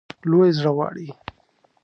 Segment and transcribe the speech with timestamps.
[0.29, 1.07] لوی زړه غواړي.